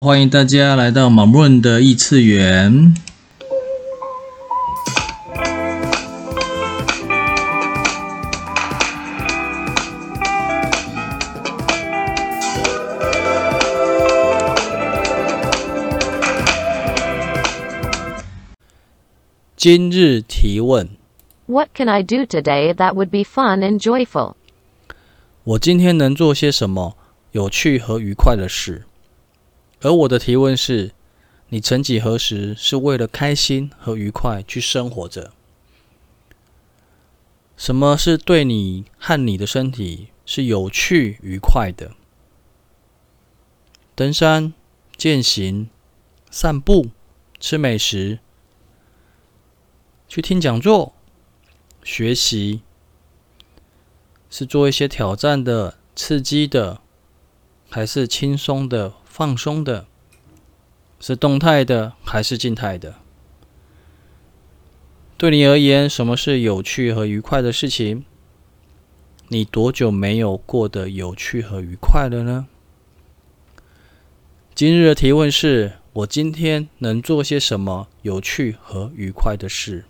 [0.00, 2.94] 欢迎大家来到马润的异次元。
[19.56, 20.88] 今日提问
[21.46, 24.34] ：What can I do today that would be fun and joyful？
[25.42, 26.96] 我今天能做些什么
[27.32, 28.84] 有趣和愉快的事？
[29.80, 30.92] 而我的提问是：
[31.50, 35.32] 你曾几何时是为了开心和愉快去生活着？
[37.56, 41.92] 什么是对你和你的身体是有趣愉快的？
[43.94, 44.52] 登山、
[44.96, 45.68] 健行、
[46.30, 46.90] 散步、
[47.40, 48.18] 吃美食、
[50.08, 50.92] 去听讲座、
[51.82, 52.62] 学习，
[54.28, 56.80] 是做一些挑战的、刺激的，
[57.70, 58.94] 还是轻松的？
[59.18, 59.88] 放松的，
[61.00, 62.94] 是动态的还是静态的？
[65.16, 68.04] 对你而言，什么是有趣和愉快的事情？
[69.26, 72.46] 你多久没有过得有趣和愉快了呢？
[74.54, 79.84] 今日的提问是：我今天能做些什么有趣和愉快的事？